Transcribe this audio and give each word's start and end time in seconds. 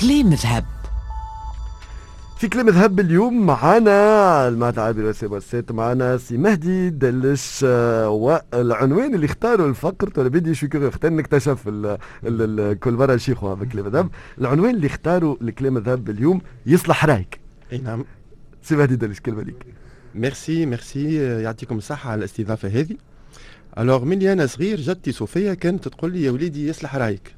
كليم 0.00 0.34
ذهب 0.34 0.64
في 2.38 2.48
كلام 2.48 2.68
ذهب 2.68 3.00
اليوم 3.00 3.46
معانا 3.46 4.48
المعهد 4.48 4.78
العربي 4.78 5.00
للوسائل 5.00 5.32
والسات 5.32 5.72
معانا 5.72 6.16
سي 6.16 6.36
مهدي 6.36 6.90
دلش 6.90 7.60
آه، 7.64 8.08
والعنوان 8.08 9.14
اللي 9.14 9.26
اختاروا 9.26 9.68
الفقر 9.68 10.12
ولا 10.16 10.28
بدي 10.28 10.54
شو 10.54 10.66
اختار 10.74 11.12
نكتشف 11.12 11.68
ال 11.68 11.86
ال 12.26 12.60
ال 12.60 12.78
كل 12.80 12.92
مرة 12.92 13.16
شيخوا 13.16 13.54
بكلام 13.54 13.88
ذهب 13.88 14.10
العنوان 14.38 14.74
اللي 14.74 14.86
اختاروا 14.86 15.36
لكلام 15.40 15.78
ذهب 15.78 16.10
اليوم 16.10 16.40
يصلح 16.66 17.04
رأيك. 17.04 17.40
أي 17.72 17.78
نعم. 17.78 18.04
سي 18.62 18.76
مهدي 18.76 18.96
دلش 18.96 19.20
كلمة 19.20 19.42
ليك. 19.42 19.66
ميرسي 20.14 20.66
ميرسي. 20.66 21.14
يعطيكم 21.42 21.78
الصحة 21.78 22.10
على 22.10 22.18
الاستضافة 22.18 22.68
هذه. 22.68 22.96
الوغ 23.78 24.04
من 24.04 24.22
أنا 24.22 24.46
صغير 24.46 24.80
جدتي 24.80 25.12
صوفيا 25.12 25.54
كانت 25.54 25.88
تقول 25.88 26.12
لي 26.12 26.22
يا 26.22 26.30
وليدي 26.30 26.68
يصلح 26.68 26.96
رأيك. 26.96 27.34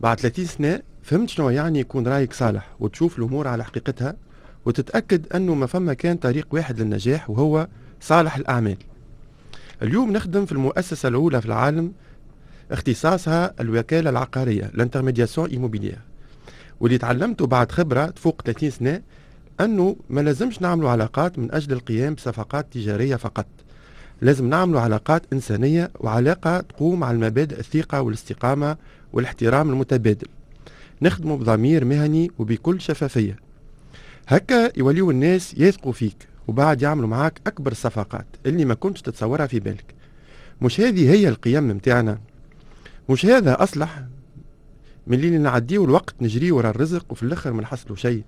بعد 0.00 0.20
30 0.20 0.44
سنة 0.44 0.93
فهمت 1.04 1.28
شنو 1.28 1.50
يعني 1.50 1.80
يكون 1.80 2.08
رأيك 2.08 2.32
صالح 2.32 2.68
وتشوف 2.80 3.18
الأمور 3.18 3.48
على 3.48 3.64
حقيقتها 3.64 4.16
وتتأكد 4.64 5.32
أنه 5.32 5.54
ما 5.54 5.66
فما 5.66 5.94
كان 5.94 6.16
طريق 6.16 6.46
واحد 6.50 6.80
للنجاح 6.80 7.30
وهو 7.30 7.68
صالح 8.00 8.36
الأعمال. 8.36 8.76
اليوم 9.82 10.12
نخدم 10.12 10.46
في 10.46 10.52
المؤسسة 10.52 11.08
الأولى 11.08 11.40
في 11.40 11.46
العالم 11.46 11.92
اختصاصها 12.70 13.54
الوكالة 13.60 14.10
العقارية 14.10 14.70
l'intermédiation 14.74 15.50
immobilière. 15.50 15.98
واللي 16.80 16.98
تعلمته 16.98 17.46
بعد 17.46 17.72
خبرة 17.72 18.06
تفوق 18.06 18.42
30 18.44 18.70
سنة 18.70 19.02
أنه 19.60 19.96
ما 20.10 20.20
لازمش 20.20 20.62
نعملوا 20.62 20.90
علاقات 20.90 21.38
من 21.38 21.54
أجل 21.54 21.72
القيام 21.72 22.14
بصفقات 22.14 22.66
تجارية 22.72 23.16
فقط. 23.16 23.46
لازم 24.20 24.48
نعملوا 24.48 24.80
علاقات 24.80 25.22
إنسانية 25.32 25.90
وعلاقة 26.00 26.60
تقوم 26.60 27.04
على 27.04 27.14
المبادئ 27.14 27.58
الثقة 27.58 28.00
والاستقامة 28.02 28.76
والاحترام 29.12 29.70
المتبادل. 29.70 30.28
نخدموا 31.04 31.36
بضمير 31.36 31.84
مهني 31.84 32.30
وبكل 32.38 32.80
شفافية. 32.80 33.36
هكا 34.28 34.78
يوليو 34.78 35.10
الناس 35.10 35.54
يثقوا 35.58 35.92
فيك 35.92 36.28
وبعد 36.48 36.82
يعملوا 36.82 37.08
معاك 37.08 37.40
أكبر 37.46 37.72
الصفقات 37.72 38.26
اللي 38.46 38.64
ما 38.64 38.74
كنتش 38.74 39.02
تتصورها 39.02 39.46
في 39.46 39.60
بالك. 39.60 39.94
مش 40.62 40.80
هذه 40.80 41.10
هي 41.10 41.28
القيم 41.28 41.68
متاعنا 41.68 42.18
مش 43.08 43.26
هذا 43.26 43.62
أصلح؟ 43.62 44.04
من 45.06 45.18
اللي 45.18 45.38
نعديه 45.38 45.84
الوقت 45.84 46.14
نجري 46.20 46.52
ورا 46.52 46.70
الرزق 46.70 47.06
وفي 47.12 47.22
الآخر 47.22 47.52
ما 47.52 47.62
نحصلوا 47.62 47.96
شيء. 47.96 48.22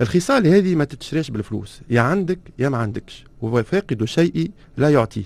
الخصال 0.00 0.46
هذه 0.46 0.74
ما 0.74 0.84
تتشريش 0.84 1.30
بالفلوس 1.30 1.80
يا 1.90 2.00
عندك 2.00 2.38
يا 2.58 2.68
ما 2.68 2.78
عندكش 2.78 3.24
وفاقد 3.40 4.02
الشيء 4.02 4.50
لا 4.76 4.90
يعطيه. 4.90 5.24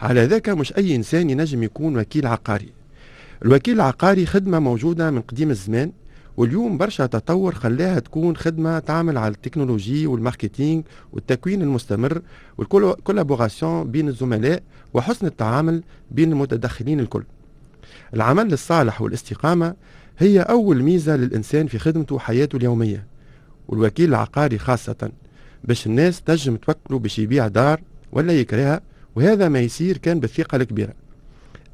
على 0.00 0.24
ذاك 0.24 0.48
مش 0.48 0.76
أي 0.76 0.96
إنسان 0.96 1.30
ينجم 1.30 1.62
يكون 1.62 1.98
وكيل 1.98 2.26
عقاري. 2.26 2.72
الوكيل 3.44 3.74
العقاري 3.74 4.26
خدمة 4.26 4.58
موجودة 4.58 5.10
من 5.10 5.20
قديم 5.20 5.50
الزمان 5.50 5.92
واليوم 6.36 6.78
برشا 6.78 7.06
تطور 7.06 7.54
خلاها 7.54 7.98
تكون 7.98 8.36
خدمة 8.36 8.78
تعمل 8.78 9.18
على 9.18 9.34
ال 9.34 9.40
technologie 9.40 10.06
وال 10.06 10.20
marketing 10.20 10.84
والتكوين 11.12 11.62
المستمر 11.62 12.22
وال 12.58 12.76
collaboration 12.76 13.90
بين 13.90 14.08
الزملاء 14.08 14.62
وحسن 14.94 15.26
التعامل 15.26 15.82
بين 16.10 16.32
المتدخلين 16.32 17.00
الكل. 17.00 17.24
العمل 18.14 18.52
الصالح 18.52 19.02
والاستقامة 19.02 19.74
هي 20.18 20.40
أول 20.40 20.82
ميزة 20.82 21.16
للإنسان 21.16 21.66
في 21.66 21.78
خدمته 21.78 22.14
وحياته 22.14 22.56
اليومية. 22.56 23.06
والوكيل 23.68 24.08
العقاري 24.08 24.58
خاصة 24.58 25.10
باش 25.64 25.86
الناس 25.86 26.22
تنجم 26.22 26.56
توكلوا 26.56 26.98
باش 26.98 27.18
يبيع 27.18 27.48
دار 27.48 27.80
ولا 28.12 28.32
يكرهها 28.32 28.80
وهذا 29.16 29.48
ما 29.48 29.60
يصير 29.60 29.96
كان 29.96 30.20
بالثقة 30.20 30.56
الكبيرة. 30.56 30.92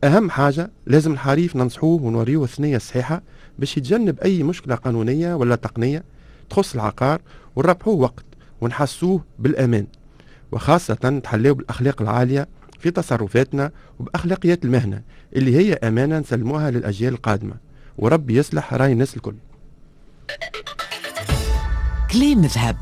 أهم 0.04 0.30
حاجة 0.30 0.70
لازم 0.86 1.12
الحريف 1.12 1.56
ننصحوه 1.56 2.02
ونوريه 2.02 2.44
الثنية 2.44 2.76
الصحيحة 2.76 3.22
باش 3.58 3.76
يتجنب 3.76 4.20
أي 4.20 4.42
مشكلة 4.42 4.74
قانونية 4.74 5.34
ولا 5.34 5.56
تقنية 5.56 6.04
تخص 6.50 6.74
العقار 6.74 7.20
ونربحوه 7.56 7.94
وقت 7.94 8.24
ونحسوه 8.60 9.24
بالأمان 9.38 9.86
وخاصة 10.52 10.98
نتحلوا 11.04 11.54
بالأخلاق 11.54 12.02
العالية 12.02 12.48
في 12.78 12.90
تصرفاتنا 12.90 13.70
وبأخلاقيات 13.98 14.64
المهنة 14.64 15.02
اللي 15.36 15.56
هي 15.56 15.74
أمانة 15.74 16.18
نسلموها 16.18 16.70
للأجيال 16.70 17.14
القادمة. 17.14 17.54
وربي 17.98 18.36
يصلح 18.36 18.74
رأي 18.74 18.92
الناس 18.92 19.16
الكل. 19.16 19.34
كليم 22.10 22.40
ذهب 22.40 22.76